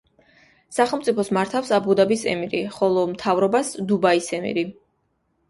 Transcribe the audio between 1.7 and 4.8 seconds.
აბუ-დაბის ემირი, ხოლო მთავრობას დუბაის ემირი.